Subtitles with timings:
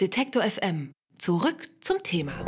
[0.00, 0.92] Detektor FM.
[1.18, 2.44] Zurück zum Thema.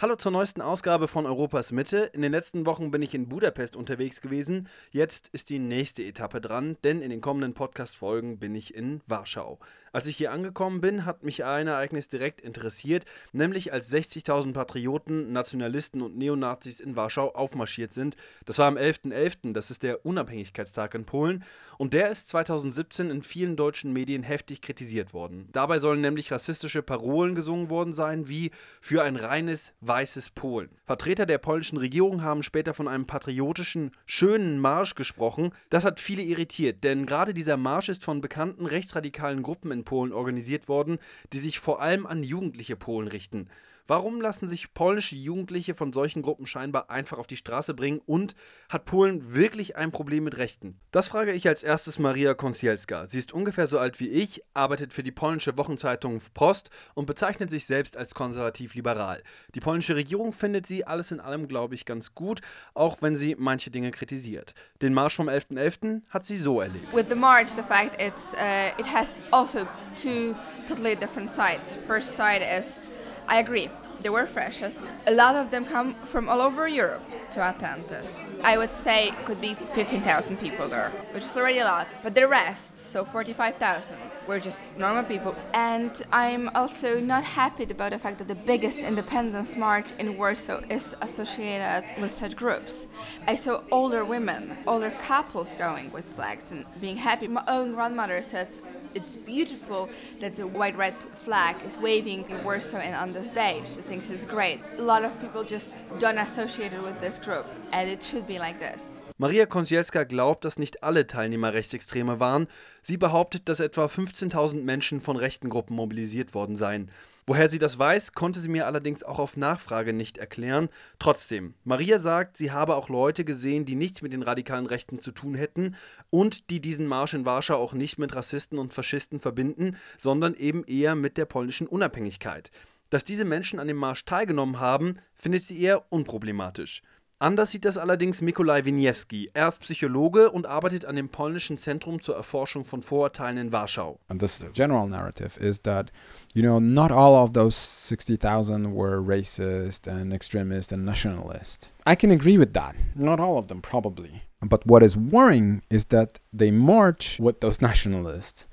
[0.00, 2.08] Hallo zur neuesten Ausgabe von Europas Mitte.
[2.12, 4.68] In den letzten Wochen bin ich in Budapest unterwegs gewesen.
[4.92, 9.58] Jetzt ist die nächste Etappe dran, denn in den kommenden Podcast-Folgen bin ich in Warschau.
[9.98, 15.32] Als ich hier angekommen bin, hat mich ein Ereignis direkt interessiert, nämlich als 60.000 Patrioten,
[15.32, 18.14] Nationalisten und Neonazis in Warschau aufmarschiert sind.
[18.46, 21.42] Das war am 11.11., .11., das ist der Unabhängigkeitstag in Polen,
[21.78, 25.48] und der ist 2017 in vielen deutschen Medien heftig kritisiert worden.
[25.50, 30.70] Dabei sollen nämlich rassistische Parolen gesungen worden sein, wie für ein reines weißes Polen.
[30.84, 35.50] Vertreter der polnischen Regierung haben später von einem patriotischen, schönen Marsch gesprochen.
[35.70, 40.12] Das hat viele irritiert, denn gerade dieser Marsch ist von bekannten rechtsradikalen Gruppen in Polen
[40.12, 40.98] organisiert worden,
[41.32, 43.48] die sich vor allem an jugendliche Polen richten.
[43.90, 48.34] Warum lassen sich polnische Jugendliche von solchen Gruppen scheinbar einfach auf die Straße bringen und
[48.68, 50.78] hat Polen wirklich ein Problem mit Rechten?
[50.90, 53.06] Das frage ich als erstes Maria Konsielska.
[53.06, 57.48] Sie ist ungefähr so alt wie ich, arbeitet für die polnische Wochenzeitung Prost und bezeichnet
[57.48, 59.22] sich selbst als konservativ-liberal.
[59.54, 62.42] Die polnische Regierung findet sie alles in allem, glaube ich, ganz gut,
[62.74, 64.52] auch wenn sie manche Dinge kritisiert.
[64.82, 65.56] Den Marsch vom 11.11.
[65.56, 66.02] .11.
[66.10, 66.94] hat sie so erlebt.
[66.94, 70.36] With the march, the fact it's uh, it has also two
[70.68, 71.78] totally different sides.
[71.86, 72.80] First side is
[73.28, 73.68] I agree.
[74.00, 74.80] They were freshest.
[75.06, 78.22] A lot of them come from all over Europe to attend this.
[78.44, 81.88] I would say could be 15,000 people there, which is already a lot.
[82.04, 83.96] But the rest, so 45,000,
[84.28, 85.34] were just normal people.
[85.52, 90.60] And I'm also not happy about the fact that the biggest independence march in Warsaw
[90.70, 92.86] is associated with such groups.
[93.26, 97.26] I saw older women, older couples going with flags and being happy.
[97.26, 98.62] My own grandmother says
[98.94, 99.88] it's beautiful
[100.20, 100.94] that the white red
[101.24, 103.66] flag is waving in Warsaw and on the stage.
[103.66, 104.60] She thinks it's great.
[104.78, 108.38] A lot of people just don't associate it with this group, and it should be
[108.38, 109.00] like this.
[109.18, 112.46] Maria Konsielska glaubt, dass nicht alle Teilnehmer Rechtsextreme waren.
[112.82, 116.88] Sie behauptet, dass etwa 15.000 Menschen von rechten Gruppen mobilisiert worden seien.
[117.28, 120.70] Woher sie das weiß, konnte sie mir allerdings auch auf Nachfrage nicht erklären.
[120.98, 125.10] Trotzdem, Maria sagt, sie habe auch Leute gesehen, die nichts mit den radikalen Rechten zu
[125.10, 125.76] tun hätten
[126.08, 130.64] und die diesen Marsch in Warschau auch nicht mit Rassisten und Faschisten verbinden, sondern eben
[130.64, 132.50] eher mit der polnischen Unabhängigkeit.
[132.88, 136.80] Dass diese Menschen an dem Marsch teilgenommen haben, findet sie eher unproblematisch.
[137.20, 139.28] Anders sieht das allerdings Mikolaj Winiewski.
[139.34, 143.98] Er ist Psychologe und arbeitet an dem polnischen Zentrum zur Erforschung von Vorurteilen in Warschau.
[144.06, 145.90] And this general narrative is that,
[146.32, 151.72] you know, not all of those 60,000 were racist and extremist and nationalist.
[151.84, 152.76] I can agree with that.
[152.94, 154.22] Not all of them, probably.
[154.40, 158.46] But what is worrying is that they march with those nationalists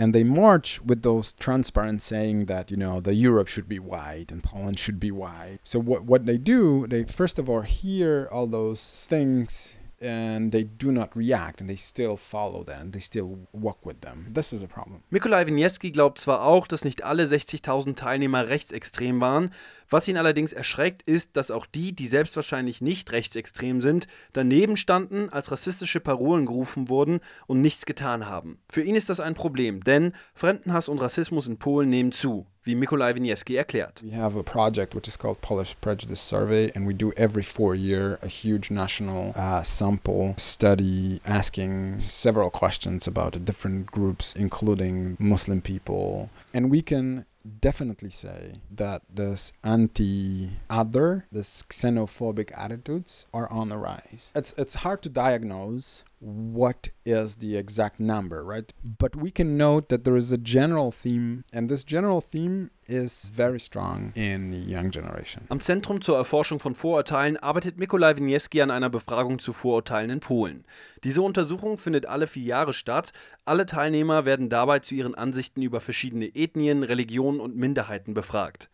[0.00, 4.32] and they march with those transparent saying that you know the Europe should be white
[4.32, 5.58] and Poland should be white.
[5.62, 10.64] So what what they do, they first of all hear all those things and they
[10.64, 14.32] do not react and they still follow them, they still walk with them.
[14.32, 15.02] This is a problem.
[15.10, 19.50] Mikolaj Winieski glaubt zwar auch, dass nicht alle 60.000 Teilnehmer rechtsextrem waren,
[19.88, 25.28] was ihn allerdings erschreckt, ist, dass auch die, die selbstwahrscheinlich nicht rechtsextrem sind, daneben standen,
[25.30, 28.58] als rassistische Parolen gerufen wurden und nichts getan haben.
[28.68, 32.74] Für ihn ist das ein Problem, denn Fremdenhass und Rassismus in Polen nehmen zu wie
[32.74, 33.14] Mikolaj
[33.56, 34.02] erklärt.
[34.02, 37.74] We have a project which is called Polish Prejudice Survey and we do every four
[37.74, 45.60] year a huge national uh, sample study asking several questions about different groups including Muslim
[45.60, 47.24] people and we can
[47.60, 54.30] definitely say that this anti-other, this xenophobic attitudes are on the rise.
[54.34, 58.72] It's it's hard to diagnose what is the exact number, right?
[58.84, 63.30] But we can note that there is a general theme, and this general theme is
[63.30, 65.46] very strong in young generation.
[65.48, 70.20] Am Zentrum zur Erforschung von Vorurteilen arbeitet Mikolaj Winieski an einer Befragung zu Vorurteilen in
[70.20, 70.64] Polen.
[71.04, 73.12] Diese Untersuchung findet alle vier Jahre statt.
[73.46, 78.68] Alle Teilnehmer werden dabei zu ihren Ansichten über verschiedene Ethnien, Religionen und Minderheiten befragt.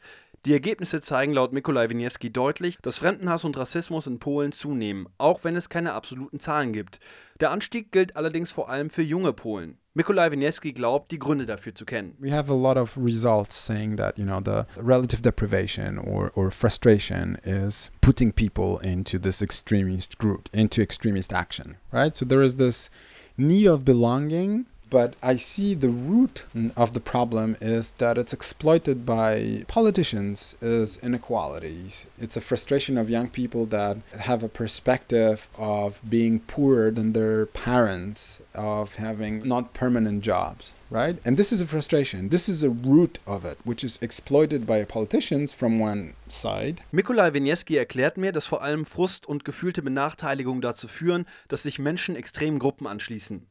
[0.46, 5.42] Die Ergebnisse zeigen laut Mikolaj Winieski deutlich, dass Fremdenhass und Rassismus in Polen zunehmen, auch
[5.42, 7.00] wenn es keine absoluten Zahlen gibt.
[7.40, 9.76] Der Anstieg gilt allerdings vor allem für junge Polen.
[9.94, 12.14] Mikolaj Winieski glaubt, die Gründe dafür zu kennen.
[12.20, 16.52] We have a lot of results saying that, you know, the relative deprivation or, or
[16.52, 22.16] frustration is putting people into this extremist group, into extremist action, right?
[22.16, 22.88] So there is this
[23.36, 26.44] need of belonging but I see the root
[26.76, 32.06] of the problem is that it's exploited by politicians as inequalities.
[32.18, 37.46] It's a frustration of young people that have a perspective of being poorer than their
[37.46, 41.18] parents, of having not permanent jobs, right?
[41.24, 42.28] And this is a frustration.
[42.28, 46.82] This is a root of it, which is exploited by politicians from one side.
[46.92, 51.78] Mikolaj Winieski erklärt mir, dass vor allem Frust und gefühlte Benachteiligung dazu führen, dass sich
[51.78, 53.46] Menschen extremen Gruppen anschließen.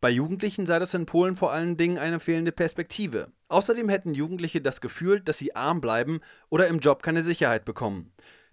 [0.00, 3.30] Bei Jugendlichen sei das in Polen vor allen Dingen eine fehlende Perspektive.
[3.48, 8.10] Außerdem hätten Jugendliche das Gefühl, dass sie arm bleiben oder im Job keine Sicherheit bekommen.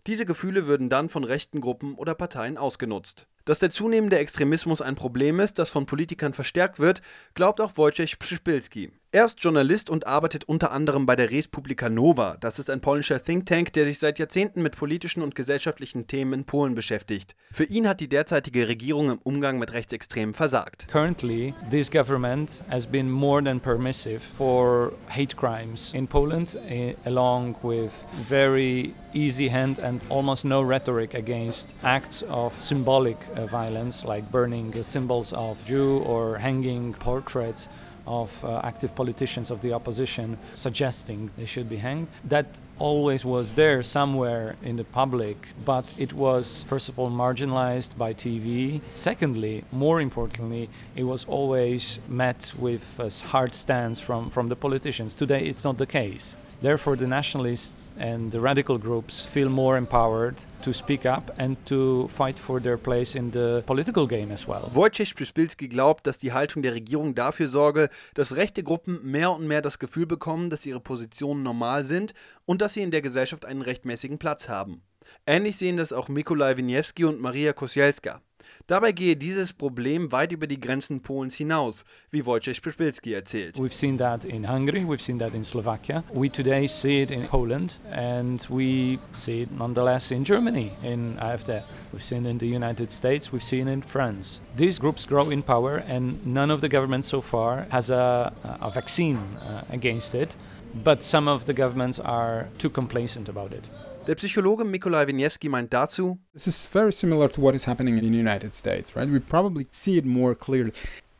[0.08, 3.28] Diese Gefühle würden dann von rechten Gruppen oder Parteien ausgenutzt.
[3.48, 7.02] Dass der zunehmende Extremismus ein Problem ist, das von Politikern verstärkt wird,
[7.34, 8.92] glaubt auch Wojciech Przyspilski.
[9.14, 12.36] Er ist Journalist und arbeitet unter anderem bei der Respublika Nova.
[12.42, 16.34] Das ist ein polnischer Think Tank, der sich seit Jahrzehnten mit politischen und gesellschaftlichen Themen
[16.34, 17.34] in Polen beschäftigt.
[17.54, 20.90] Für ihn hat die derzeitige Regierung im Umgang mit Rechtsextremen versagt.
[20.90, 27.56] Currently, this government has been more than permissive for hate crimes in Poland, eh, along
[27.64, 27.94] with
[28.28, 34.84] very easy hand and almost no rhetoric against acts of symbolic violence like burning uh,
[34.84, 37.68] symbols of Jew or hanging portraits
[38.07, 42.07] of uh, active politicians of the opposition suggesting they should be hanged.
[42.24, 47.98] That always was there somewhere in the public, but it was, first of all, marginalized
[47.98, 48.81] by TV.
[48.94, 55.16] Secondly, more importantly, it was always met with a hard stance from, from the politicians.
[55.16, 56.38] Today, it's not the case.
[56.59, 62.07] Therefore, the nationalists and the radical groups feel more empowered to speak up and to
[62.07, 64.71] fight for their place in the political game as well.
[64.74, 69.45] Wojciech Przyspilski glaubt, dass die Haltung der Regierung dafür sorge, dass rechte Gruppen mehr und
[69.48, 72.15] mehr das Gefühl bekommen, dass ihre Positionen normal sind
[72.45, 74.81] und dass sie in der Gesellschaft einen rechtmäßigen Platz haben.
[75.27, 78.21] Ähnlich sehen das auch Mikolaj Winiewski und Maria Kosielska.
[78.68, 83.58] Dabei gehe dieses Problem weit über die Grenzen Polens hinaus, wie Wojciech Przyspilski erzählt.
[83.58, 86.04] We've seen that in Hungary, we've seen that in Slovakia.
[86.14, 91.64] We today see it in Poland and we see it nonetheless in Germany, in AfD.
[91.94, 94.42] We've seen it in the United States, we've seen it in France.
[94.58, 98.70] These groups grow in power and none of the governments so far has a, a
[98.70, 100.36] vaccine uh, against it,
[100.84, 103.70] but some of the governments are too complacent about it.
[104.07, 108.06] Der Psychologe Mikolaj Winiewski meint dazu, This is very similar to what is happening in
[108.06, 109.09] the United States, right?
[109.09, 110.71] We probably see it more clearly.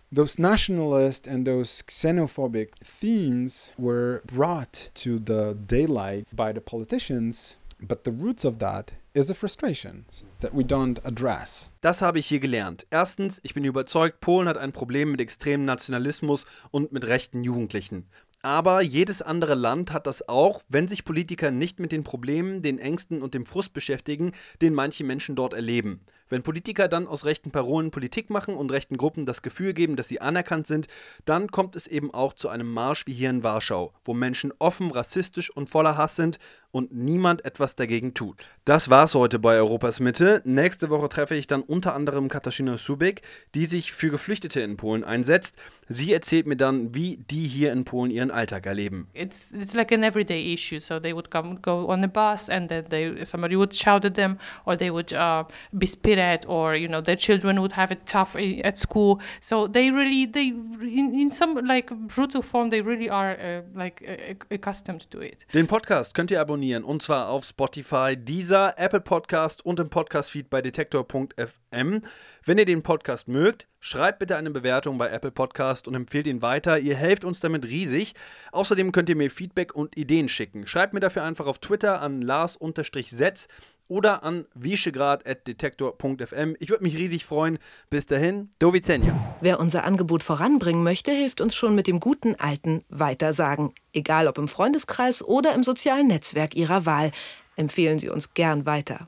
[0.10, 8.06] Those nationalist and those xenophobic themes were brought to the daylight by the politicians, but
[8.06, 10.06] the roots of that is a frustration
[10.40, 11.72] that we don't address.
[11.82, 12.86] Das habe ich hier gelernt.
[12.90, 18.06] Erstens, ich bin überzeugt, Polen hat ein Problem mit extremem Nationalismus und mit rechten Jugendlichen.
[18.48, 22.80] Aber jedes andere Land hat das auch, wenn sich Politiker nicht mit den Problemen, den
[22.80, 26.00] Ängsten und dem Frust beschäftigen, den manche Menschen dort erleben.
[26.30, 30.08] Wenn Politiker dann aus rechten Parolen Politik machen und rechten Gruppen das Gefühl geben, dass
[30.08, 30.88] sie anerkannt sind,
[31.26, 34.92] dann kommt es eben auch zu einem Marsch wie hier in Warschau, wo Menschen offen
[34.92, 36.40] rassistisch und voller Hass sind
[36.72, 38.50] und niemand etwas dagegen tut.
[38.66, 40.42] Das war's heute bei Europas Mitte.
[40.44, 43.22] Nächste Woche treffe ich dann unter anderem Katarzyna Subek,
[43.56, 45.56] die sich für Geflüchtete in Polen einsetzt.
[45.88, 49.08] Sie erzählt mir dann, wie die hier in Polen ihren Alltag erleben.
[49.14, 50.80] It's it's like an everyday issue.
[50.80, 54.16] So they would come go on a bus, and then they somebody would shout at
[54.16, 57.92] them, or they would uh, be spit at, or you know their children would have
[57.94, 59.20] it tough at school.
[59.42, 64.04] So they really they in, in some like brutal form they really are uh, like
[64.08, 65.46] uh, accustomed to it.
[65.54, 70.50] Den Podcast könnt ihr abonnieren und zwar auf Spotify, dieser Apple Podcast und im Podcast-Feed
[70.50, 72.02] bei detektor.fm.
[72.44, 76.42] Wenn ihr den Podcast mögt, schreibt bitte eine Bewertung bei Apple Podcast und empfehlt ihn
[76.42, 76.80] weiter.
[76.80, 78.14] Ihr helft uns damit riesig.
[78.52, 80.68] Außerdem könnt ihr mir Feedback und Ideen schicken.
[80.68, 83.48] Schreibt mir dafür einfach auf Twitter an lars-setz
[83.88, 86.56] oder an wieschegrad.detektor.fm.
[86.60, 87.58] Ich würde mich riesig freuen.
[87.90, 89.36] Bis dahin, do widzenia.
[89.42, 93.74] Wer unser Angebot voranbringen möchte, hilft uns schon mit dem guten alten Weitersagen.
[93.94, 97.12] Egal ob im Freundeskreis oder im sozialen Netzwerk Ihrer Wahl.
[97.56, 99.06] Empfehlen Sie uns gern weiter.